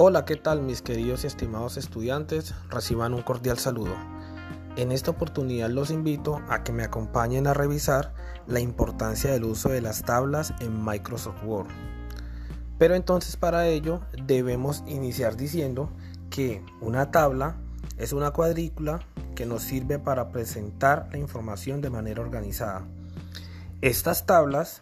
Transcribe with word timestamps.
Hola, 0.00 0.24
¿qué 0.24 0.36
tal 0.36 0.62
mis 0.62 0.80
queridos 0.80 1.24
y 1.24 1.26
estimados 1.26 1.76
estudiantes? 1.76 2.54
Reciban 2.70 3.14
un 3.14 3.22
cordial 3.22 3.58
saludo. 3.58 3.96
En 4.76 4.92
esta 4.92 5.10
oportunidad 5.10 5.70
los 5.70 5.90
invito 5.90 6.40
a 6.48 6.62
que 6.62 6.70
me 6.70 6.84
acompañen 6.84 7.48
a 7.48 7.52
revisar 7.52 8.14
la 8.46 8.60
importancia 8.60 9.32
del 9.32 9.42
uso 9.42 9.70
de 9.70 9.80
las 9.80 10.04
tablas 10.04 10.54
en 10.60 10.84
Microsoft 10.84 11.42
Word. 11.42 11.66
Pero 12.78 12.94
entonces 12.94 13.36
para 13.36 13.66
ello 13.66 14.00
debemos 14.24 14.84
iniciar 14.86 15.36
diciendo 15.36 15.90
que 16.30 16.64
una 16.80 17.10
tabla 17.10 17.56
es 17.96 18.12
una 18.12 18.30
cuadrícula 18.30 19.00
que 19.34 19.46
nos 19.46 19.64
sirve 19.64 19.98
para 19.98 20.28
presentar 20.28 21.08
la 21.10 21.18
información 21.18 21.80
de 21.80 21.90
manera 21.90 22.22
organizada. 22.22 22.86
Estas 23.80 24.26
tablas 24.26 24.80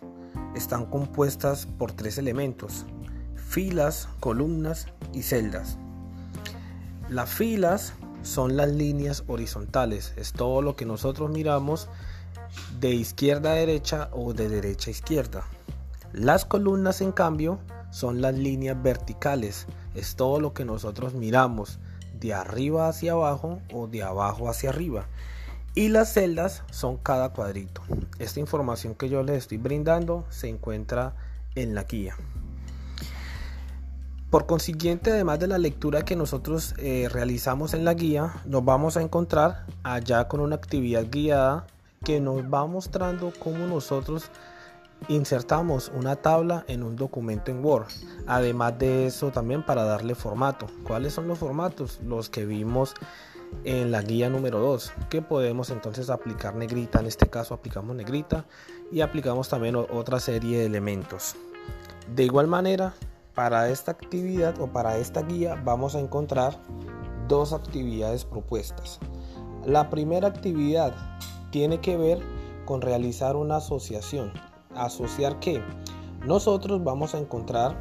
están 0.55 0.85
compuestas 0.85 1.65
por 1.65 1.93
tres 1.93 2.19
elementos, 2.19 2.85
filas, 3.57 4.11
columnas 4.21 4.87
y 5.15 5.23
celdas. 5.23 5.79
Las 7.09 7.31
filas 7.31 7.95
son 8.23 8.55
las 8.55 8.69
líneas 8.69 9.25
horizontales, 9.29 10.13
es 10.19 10.35
todo 10.35 10.61
lo 10.61 10.77
que 10.77 10.85
nosotros 10.85 11.31
miramos 11.31 11.89
de 12.81 12.91
izquierda 12.91 13.53
a 13.53 13.55
derecha 13.55 14.11
o 14.13 14.35
de 14.35 14.51
derecha 14.51 14.91
a 14.91 14.93
izquierda. 14.93 15.45
Las 16.13 16.45
columnas, 16.45 17.01
en 17.01 17.13
cambio, 17.13 17.59
son 17.91 18.21
las 18.21 18.35
líneas 18.35 18.77
verticales, 18.83 19.67
es 19.95 20.17
todo 20.17 20.39
lo 20.39 20.53
que 20.53 20.67
nosotros 20.67 21.15
miramos 21.15 21.79
de 22.21 22.35
arriba 22.35 22.89
hacia 22.89 23.13
abajo 23.13 23.63
o 23.73 23.87
de 23.87 24.03
abajo 24.03 24.51
hacia 24.51 24.69
arriba. 24.69 25.07
Y 25.75 25.89
las 25.89 26.13
celdas 26.13 26.63
son 26.71 26.99
cada 26.99 27.31
cuadrito. 27.31 27.81
Esta 28.19 28.39
información 28.39 28.95
que 28.95 29.09
yo 29.09 29.23
les 29.23 29.39
estoy 29.39 29.57
brindando 29.57 30.27
se 30.29 30.51
encuentra 30.51 31.15
en 31.55 31.75
la 31.75 31.85
guía. 31.85 32.17
Por 34.37 34.45
consiguiente, 34.45 35.13
además 35.13 35.39
de 35.39 35.47
la 35.47 35.57
lectura 35.57 36.05
que 36.05 36.15
nosotros 36.15 36.75
eh, 36.77 37.09
realizamos 37.11 37.73
en 37.73 37.87
la 37.87 37.95
guía, 37.95 38.35
nos 38.45 38.63
vamos 38.63 38.99
a 38.99 39.01
encontrar 39.01 39.65
allá 39.83 40.29
con 40.29 40.41
una 40.41 40.57
actividad 40.57 41.07
guiada 41.11 41.67
que 42.05 42.21
nos 42.21 42.43
va 42.43 42.67
mostrando 42.67 43.33
cómo 43.39 43.67
nosotros 43.67 44.31
insertamos 45.09 45.91
una 45.95 46.17
tabla 46.17 46.67
en 46.69 46.83
un 46.83 46.97
documento 46.97 47.51
en 47.51 47.65
Word. 47.65 47.87
Además 48.27 48.79
de 48.79 49.07
eso, 49.07 49.31
también 49.31 49.65
para 49.65 49.85
darle 49.85 50.15
formato. 50.15 50.67
¿Cuáles 50.83 51.15
son 51.15 51.29
los 51.29 51.39
formatos? 51.39 51.99
Los 52.05 52.29
que 52.29 52.45
vimos 52.45 52.93
en 53.65 53.91
la 53.91 54.03
guía 54.03 54.29
número 54.29 54.61
2, 54.61 54.93
que 55.09 55.23
podemos 55.23 55.71
entonces 55.71 56.11
aplicar 56.11 56.57
negrita. 56.57 57.01
En 57.01 57.07
este 57.07 57.31
caso 57.31 57.55
aplicamos 57.55 57.97
negrita 57.97 58.45
y 58.93 59.01
aplicamos 59.01 59.49
también 59.49 59.77
otra 59.77 60.21
serie 60.21 60.59
de 60.59 60.67
elementos. 60.67 61.37
De 62.15 62.25
igual 62.25 62.49
manera, 62.49 62.93
para 63.37 63.69
esta 63.69 63.93
actividad 63.93 64.59
o 64.61 64.67
para 64.67 64.97
esta 64.97 65.23
guía 65.23 65.61
vamos 65.63 65.95
a 65.95 66.01
encontrar 66.01 66.59
dos 67.29 67.53
actividades 67.53 68.25
propuestas. 68.25 68.99
La 69.65 69.91
primera 69.91 70.27
actividad 70.27 70.95
tiene 71.51 71.81
que 71.81 71.99
ver 71.99 72.19
con 72.65 72.81
realizar 72.81 73.37
una 73.37 73.57
asociación. 73.57 74.33
¿Asociar 74.75 75.39
qué? 75.39 75.63
Nosotros 76.27 76.83
vamos 76.83 77.15
a 77.15 77.19
encontrar 77.19 77.77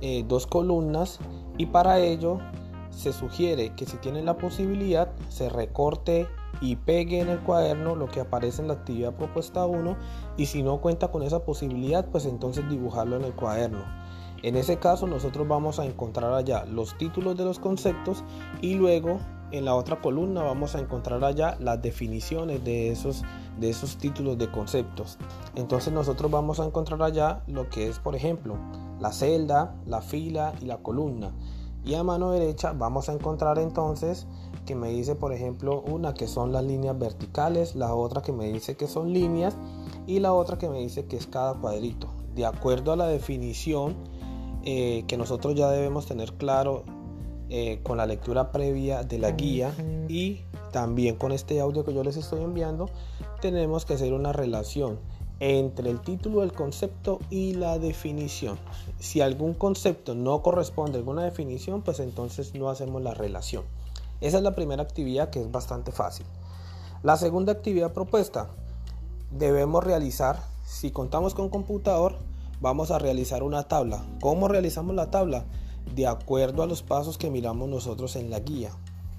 eh, 0.00 0.24
dos 0.26 0.46
columnas 0.46 1.20
y 1.58 1.66
para 1.66 1.98
ello 1.98 2.38
se 2.90 3.12
sugiere 3.12 3.74
que 3.74 3.84
si 3.84 3.98
tienen 3.98 4.24
la 4.24 4.38
posibilidad 4.38 5.12
se 5.28 5.50
recorte 5.50 6.26
y 6.62 6.76
pegue 6.76 7.20
en 7.20 7.28
el 7.28 7.40
cuaderno 7.40 7.94
lo 7.94 8.08
que 8.08 8.20
aparece 8.20 8.62
en 8.62 8.68
la 8.68 8.74
actividad 8.74 9.14
propuesta 9.14 9.66
1 9.66 9.96
y 10.38 10.46
si 10.46 10.62
no 10.62 10.80
cuenta 10.80 11.12
con 11.12 11.22
esa 11.22 11.44
posibilidad 11.44 12.06
pues 12.06 12.24
entonces 12.24 12.68
dibujarlo 12.70 13.16
en 13.16 13.24
el 13.24 13.34
cuaderno. 13.34 13.84
En 14.42 14.56
ese 14.56 14.78
caso 14.78 15.06
nosotros 15.06 15.48
vamos 15.48 15.78
a 15.78 15.84
encontrar 15.84 16.32
allá 16.32 16.64
los 16.64 16.96
títulos 16.96 17.36
de 17.36 17.44
los 17.44 17.58
conceptos 17.58 18.22
y 18.60 18.74
luego 18.74 19.18
en 19.50 19.64
la 19.64 19.74
otra 19.74 20.00
columna 20.00 20.42
vamos 20.42 20.74
a 20.74 20.80
encontrar 20.80 21.24
allá 21.24 21.56
las 21.58 21.80
definiciones 21.82 22.62
de 22.64 22.90
esos, 22.90 23.24
de 23.58 23.70
esos 23.70 23.96
títulos 23.96 24.38
de 24.38 24.50
conceptos. 24.50 25.18
Entonces 25.56 25.92
nosotros 25.92 26.30
vamos 26.30 26.60
a 26.60 26.66
encontrar 26.66 27.02
allá 27.02 27.42
lo 27.46 27.68
que 27.68 27.88
es 27.88 27.98
por 27.98 28.14
ejemplo 28.14 28.56
la 29.00 29.12
celda, 29.12 29.74
la 29.86 30.02
fila 30.02 30.54
y 30.60 30.66
la 30.66 30.78
columna. 30.78 31.32
Y 31.84 31.94
a 31.94 32.04
mano 32.04 32.32
derecha 32.32 32.72
vamos 32.72 33.08
a 33.08 33.14
encontrar 33.14 33.58
entonces 33.58 34.26
que 34.66 34.74
me 34.74 34.90
dice 34.90 35.14
por 35.14 35.32
ejemplo 35.32 35.80
una 35.80 36.14
que 36.14 36.26
son 36.28 36.52
las 36.52 36.62
líneas 36.62 36.98
verticales, 36.98 37.74
la 37.74 37.94
otra 37.94 38.22
que 38.22 38.32
me 38.32 38.52
dice 38.52 38.76
que 38.76 38.86
son 38.86 39.12
líneas 39.12 39.56
y 40.06 40.20
la 40.20 40.32
otra 40.32 40.58
que 40.58 40.68
me 40.68 40.78
dice 40.78 41.06
que 41.06 41.16
es 41.16 41.26
cada 41.26 41.54
cuadrito. 41.54 42.08
De 42.34 42.44
acuerdo 42.44 42.92
a 42.92 42.96
la 42.96 43.06
definición 43.06 43.96
eh, 44.70 45.04
que 45.06 45.16
nosotros 45.16 45.54
ya 45.54 45.70
debemos 45.70 46.04
tener 46.04 46.34
claro 46.34 46.84
eh, 47.48 47.80
con 47.82 47.96
la 47.96 48.04
lectura 48.04 48.52
previa 48.52 49.02
de 49.02 49.18
la 49.18 49.30
guía 49.30 49.72
y 50.10 50.42
también 50.72 51.16
con 51.16 51.32
este 51.32 51.58
audio 51.58 51.86
que 51.86 51.94
yo 51.94 52.04
les 52.04 52.18
estoy 52.18 52.42
enviando, 52.42 52.90
tenemos 53.40 53.86
que 53.86 53.94
hacer 53.94 54.12
una 54.12 54.34
relación 54.34 54.98
entre 55.40 55.88
el 55.88 56.02
título 56.02 56.42
del 56.42 56.52
concepto 56.52 57.18
y 57.30 57.54
la 57.54 57.78
definición. 57.78 58.58
Si 58.98 59.22
algún 59.22 59.54
concepto 59.54 60.14
no 60.14 60.42
corresponde 60.42 60.98
a 60.98 61.00
alguna 61.00 61.24
definición, 61.24 61.80
pues 61.80 61.98
entonces 62.00 62.54
no 62.54 62.68
hacemos 62.68 63.00
la 63.00 63.14
relación. 63.14 63.64
Esa 64.20 64.36
es 64.36 64.42
la 64.42 64.54
primera 64.54 64.82
actividad 64.82 65.30
que 65.30 65.40
es 65.40 65.50
bastante 65.50 65.92
fácil. 65.92 66.26
La 67.02 67.16
segunda 67.16 67.52
actividad 67.52 67.94
propuesta 67.94 68.50
debemos 69.30 69.82
realizar, 69.82 70.42
si 70.62 70.90
contamos 70.90 71.32
con 71.32 71.48
computador, 71.48 72.18
vamos 72.60 72.90
a 72.90 72.98
realizar 72.98 73.42
una 73.42 73.64
tabla. 73.64 74.04
¿Cómo 74.20 74.48
realizamos 74.48 74.94
la 74.94 75.10
tabla? 75.10 75.44
De 75.94 76.06
acuerdo 76.06 76.62
a 76.62 76.66
los 76.66 76.82
pasos 76.82 77.18
que 77.18 77.30
miramos 77.30 77.68
nosotros 77.68 78.16
en 78.16 78.30
la 78.30 78.40
guía. 78.40 78.70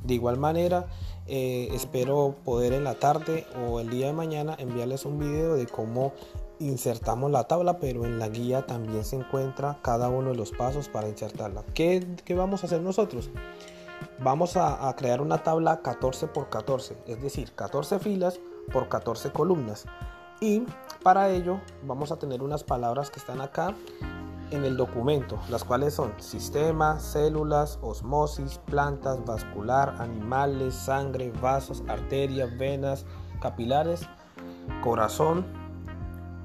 De 0.04 0.14
igual 0.14 0.38
manera, 0.38 0.88
eh, 1.28 1.70
espero 1.74 2.36
poder 2.46 2.74
en 2.74 2.84
la 2.84 2.96
tarde 2.96 3.46
o 3.68 3.80
el 3.80 3.90
día 3.90 4.08
de 4.08 4.14
mañana 4.14 4.56
enviarles 4.58 5.06
un 5.06 5.20
video 5.20 5.56
de 5.56 5.68
cómo 5.68 6.14
insertamos 6.60 7.32
la 7.32 7.46
tabla, 7.46 7.80
pero 7.80 8.06
en 8.06 8.20
la 8.20 8.30
guía 8.30 8.66
también 8.66 9.04
se 9.04 9.18
encuentra 9.18 9.80
cada 9.82 10.10
uno 10.10 10.30
de 10.30 10.36
los 10.36 10.52
pasos 10.52 10.88
para 10.88 11.10
insertarla. 11.10 11.64
¿Qué, 11.74 12.06
vamos 12.36 12.64
a 12.64 12.68
hacer 12.68 12.82
nosotros? 12.82 13.30
Vamos 14.20 14.56
a, 14.56 14.88
a 14.88 14.96
crear 14.96 15.22
una 15.22 15.44
tabla 15.44 15.82
14 15.82 16.28
por 16.28 16.50
14, 16.50 16.98
es 17.06 17.22
decir, 17.22 17.52
14 17.54 18.00
filas 18.00 18.40
por 18.72 18.88
14 18.88 19.32
columnas. 19.32 19.86
Y 20.42 20.64
para 21.04 21.30
ello 21.30 21.60
vamos 21.84 22.12
a 22.12 22.18
tener 22.18 22.42
unas 22.42 22.64
palabras 22.64 23.10
que 23.10 23.20
están 23.20 23.42
acá 23.42 23.76
en 24.52 24.64
el 24.64 24.78
documento, 24.78 25.40
las 25.50 25.64
cuales 25.64 25.94
son 25.94 26.14
sistema, 26.18 27.00
células, 27.00 27.78
osmosis, 27.82 28.60
plantas, 28.66 29.24
vascular, 29.26 29.96
animales, 30.00 30.74
sangre, 30.74 31.32
vasos, 31.42 31.84
arterias, 31.88 32.58
venas, 32.58 33.06
capilares, 33.42 34.08
corazón. 34.84 35.46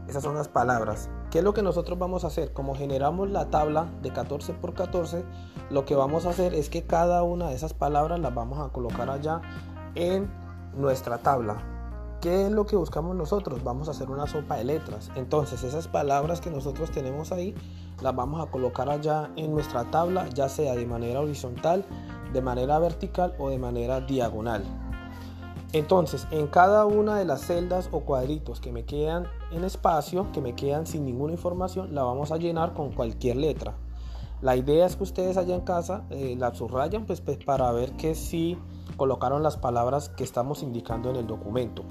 Esas 0.08 0.22
son 0.22 0.34
las 0.34 0.48
palabras. 0.48 1.08
¿Qué 1.30 1.38
es 1.38 1.44
lo 1.44 1.54
que 1.54 1.62
nosotros 1.62 1.98
vamos 1.98 2.24
a 2.24 2.26
hacer? 2.26 2.52
Como 2.52 2.74
generamos 2.74 3.30
la 3.30 3.48
tabla 3.48 3.86
de 4.02 4.12
14 4.12 4.52
por 4.52 4.74
14, 4.74 5.24
lo 5.70 5.84
que 5.84 5.94
vamos 5.94 6.26
a 6.26 6.30
hacer 6.30 6.54
es 6.54 6.68
que 6.68 6.84
cada 6.84 7.22
una 7.22 7.48
de 7.48 7.54
esas 7.54 7.74
palabras 7.74 8.20
las 8.20 8.34
vamos 8.34 8.58
a 8.58 8.72
colocar 8.72 9.08
allá 9.08 9.40
en 9.94 10.30
nuestra 10.76 11.18
tabla. 11.18 11.73
¿Qué 12.24 12.46
es 12.46 12.50
lo 12.50 12.64
que 12.64 12.74
buscamos 12.74 13.14
nosotros? 13.14 13.62
Vamos 13.62 13.86
a 13.86 13.90
hacer 13.90 14.08
una 14.08 14.26
sopa 14.26 14.56
de 14.56 14.64
letras. 14.64 15.10
Entonces 15.14 15.62
esas 15.62 15.88
palabras 15.88 16.40
que 16.40 16.50
nosotros 16.50 16.90
tenemos 16.90 17.32
ahí 17.32 17.54
las 18.00 18.16
vamos 18.16 18.40
a 18.40 18.50
colocar 18.50 18.88
allá 18.88 19.30
en 19.36 19.52
nuestra 19.52 19.90
tabla, 19.90 20.26
ya 20.30 20.48
sea 20.48 20.74
de 20.74 20.86
manera 20.86 21.20
horizontal, 21.20 21.84
de 22.32 22.40
manera 22.40 22.78
vertical 22.78 23.34
o 23.38 23.50
de 23.50 23.58
manera 23.58 24.00
diagonal. 24.00 24.64
Entonces, 25.74 26.26
en 26.30 26.46
cada 26.46 26.86
una 26.86 27.18
de 27.18 27.26
las 27.26 27.42
celdas 27.42 27.90
o 27.92 28.00
cuadritos 28.00 28.58
que 28.58 28.72
me 28.72 28.86
quedan 28.86 29.26
en 29.52 29.62
espacio, 29.62 30.32
que 30.32 30.40
me 30.40 30.54
quedan 30.54 30.86
sin 30.86 31.04
ninguna 31.04 31.34
información, 31.34 31.94
la 31.94 32.04
vamos 32.04 32.32
a 32.32 32.38
llenar 32.38 32.72
con 32.72 32.92
cualquier 32.92 33.36
letra. 33.36 33.74
La 34.44 34.56
idea 34.56 34.84
es 34.84 34.96
que 34.96 35.04
ustedes 35.04 35.38
allá 35.38 35.54
en 35.54 35.62
casa 35.62 36.04
eh, 36.10 36.36
la 36.38 36.54
subrayan 36.54 37.06
pues, 37.06 37.22
pues, 37.22 37.38
para 37.42 37.72
ver 37.72 37.92
que 37.92 38.14
sí 38.14 38.58
colocaron 38.98 39.42
las 39.42 39.56
palabras 39.56 40.10
que 40.10 40.22
estamos 40.22 40.62
indicando 40.62 41.08
en 41.08 41.16
el 41.16 41.26
documento. 41.26 41.82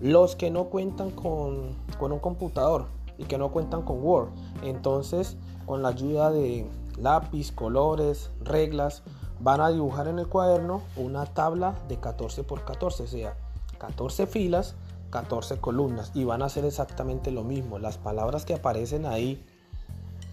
Los 0.00 0.34
que 0.34 0.50
no 0.50 0.64
cuentan 0.70 1.12
con, 1.12 1.76
con 2.00 2.10
un 2.10 2.18
computador 2.18 2.86
y 3.16 3.26
que 3.26 3.38
no 3.38 3.52
cuentan 3.52 3.82
con 3.82 4.02
Word, 4.02 4.30
entonces 4.64 5.36
con 5.66 5.82
la 5.82 5.90
ayuda 5.90 6.32
de 6.32 6.68
lápiz, 6.98 7.52
colores, 7.52 8.32
reglas, 8.40 9.04
van 9.38 9.60
a 9.60 9.70
dibujar 9.70 10.08
en 10.08 10.18
el 10.18 10.26
cuaderno 10.26 10.82
una 10.96 11.26
tabla 11.26 11.76
de 11.86 12.00
14 12.00 12.42
por 12.42 12.64
14, 12.64 13.04
o 13.04 13.06
sea, 13.06 13.36
14 13.78 14.26
filas, 14.26 14.74
14 15.10 15.58
columnas 15.58 16.10
y 16.14 16.24
van 16.24 16.42
a 16.42 16.46
hacer 16.46 16.64
exactamente 16.64 17.30
lo 17.30 17.44
mismo. 17.44 17.78
Las 17.78 17.98
palabras 17.98 18.44
que 18.44 18.54
aparecen 18.54 19.06
ahí, 19.06 19.44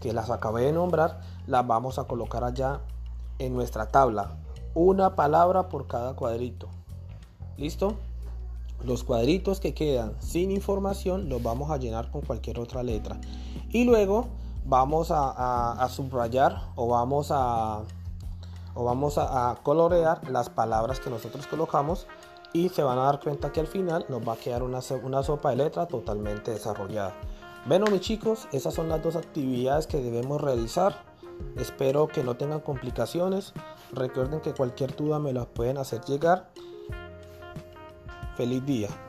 que 0.01 0.13
las 0.13 0.29
acabé 0.29 0.63
de 0.63 0.73
nombrar, 0.73 1.21
las 1.47 1.65
vamos 1.65 1.99
a 1.99 2.05
colocar 2.05 2.43
allá 2.43 2.81
en 3.39 3.53
nuestra 3.53 3.87
tabla. 3.87 4.37
Una 4.73 5.15
palabra 5.15 5.69
por 5.69 5.87
cada 5.87 6.15
cuadrito. 6.15 6.67
¿Listo? 7.57 7.95
Los 8.83 9.03
cuadritos 9.03 9.59
que 9.59 9.73
quedan 9.73 10.13
sin 10.19 10.51
información 10.51 11.29
los 11.29 11.41
vamos 11.41 11.71
a 11.71 11.77
llenar 11.77 12.11
con 12.11 12.21
cualquier 12.21 12.59
otra 12.59 12.83
letra. 12.83 13.19
Y 13.71 13.85
luego 13.85 14.27
vamos 14.65 15.09
a, 15.11 15.87
subrayar 15.89 16.61
o 16.75 16.87
vamos 16.89 17.31
a, 17.31 17.81
o 18.75 18.83
vamos 18.83 19.17
a, 19.17 19.57
colorear 19.63 20.29
las 20.29 20.49
palabras 20.49 20.99
que 20.99 21.09
nosotros 21.09 21.47
colocamos 21.47 22.05
y 22.53 22.69
se 22.69 22.83
van 22.83 22.99
a 22.99 23.03
dar 23.03 23.19
cuenta 23.19 23.51
que 23.51 23.59
al 23.59 23.67
final 23.67 24.05
nos 24.09 24.27
va 24.27 24.33
a 24.33 24.37
quedar 24.37 24.63
una, 24.63 24.79
una 25.03 25.23
sopa 25.23 25.49
de 25.49 25.55
letra 25.55 25.87
totalmente 25.87 26.51
desarrollada. 26.51 27.13
Bueno 27.67 27.87
mis 27.91 27.99
chicos, 27.99 28.47
esas 28.53 28.73
son 28.73 28.87
las 28.87 29.03
dos 29.03 29.17
actividades 29.17 29.87
que 29.87 29.97
debemos 29.97 30.39
realizar. 30.39 31.03
Espero 31.57 32.07
que 32.07 32.23
no 32.23 32.37
tengan 32.37 32.61
complicaciones. 32.61 33.51
Recuerden 33.91 34.39
que 34.39 34.53
cualquier 34.53 34.95
duda 34.95 35.19
me 35.19 35.33
las 35.33 35.47
pueden 35.47 35.77
hacer 35.77 35.99
llegar. 36.05 36.49
Feliz 38.37 38.65
día. 38.65 39.06